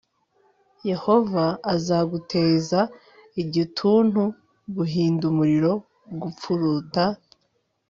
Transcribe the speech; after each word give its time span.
yehova 0.89 1.45
azaguteza 1.73 2.79
igituntu,+ 3.41 4.21
guhinda 4.75 5.23
umuriro, 5.31 5.73
gupfuruta 6.21 7.03